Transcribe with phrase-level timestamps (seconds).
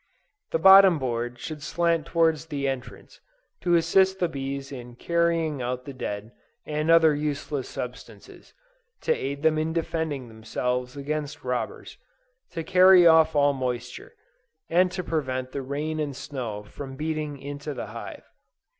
[0.49, 0.49] 18.
[0.49, 3.19] The bottom board should slant towards the entrance,
[3.61, 6.31] to assist the bees in carrying out the dead,
[6.65, 8.55] and other useless substances;
[9.01, 11.99] to aid them in defending themselves against robbers;
[12.49, 14.13] to carry off all moisture;
[14.71, 18.23] and to prevent the rain and snow from beating into the hive.